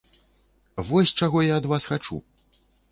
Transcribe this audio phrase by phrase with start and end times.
[0.89, 2.15] Вось чаго я ад вас хачу.